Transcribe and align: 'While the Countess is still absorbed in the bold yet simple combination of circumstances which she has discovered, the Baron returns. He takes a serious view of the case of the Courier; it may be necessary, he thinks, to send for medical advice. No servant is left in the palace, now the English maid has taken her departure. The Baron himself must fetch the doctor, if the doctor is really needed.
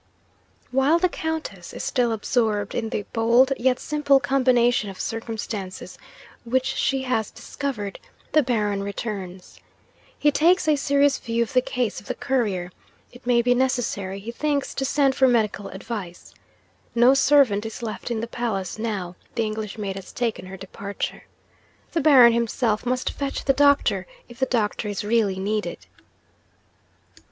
'While 0.71 0.97
the 0.97 1.07
Countess 1.09 1.73
is 1.73 1.83
still 1.83 2.11
absorbed 2.11 2.73
in 2.73 2.89
the 2.89 3.05
bold 3.13 3.53
yet 3.59 3.79
simple 3.79 4.19
combination 4.19 4.89
of 4.89 4.99
circumstances 4.99 5.95
which 6.43 6.65
she 6.65 7.03
has 7.03 7.29
discovered, 7.29 7.99
the 8.31 8.41
Baron 8.41 8.81
returns. 8.81 9.59
He 10.17 10.31
takes 10.31 10.67
a 10.67 10.75
serious 10.75 11.19
view 11.19 11.43
of 11.43 11.53
the 11.53 11.61
case 11.61 11.99
of 12.01 12.07
the 12.07 12.15
Courier; 12.15 12.71
it 13.11 13.27
may 13.27 13.43
be 13.43 13.53
necessary, 13.53 14.17
he 14.19 14.31
thinks, 14.31 14.73
to 14.73 14.85
send 14.85 15.13
for 15.13 15.27
medical 15.27 15.67
advice. 15.67 16.33
No 16.95 17.13
servant 17.13 17.63
is 17.63 17.83
left 17.83 18.09
in 18.09 18.21
the 18.21 18.25
palace, 18.27 18.79
now 18.79 19.15
the 19.35 19.43
English 19.43 19.77
maid 19.77 19.95
has 19.97 20.11
taken 20.11 20.47
her 20.47 20.57
departure. 20.57 21.25
The 21.91 22.01
Baron 22.01 22.33
himself 22.33 22.87
must 22.87 23.11
fetch 23.11 23.45
the 23.45 23.53
doctor, 23.53 24.07
if 24.27 24.39
the 24.39 24.47
doctor 24.47 24.87
is 24.87 25.03
really 25.03 25.37
needed. 25.37 25.77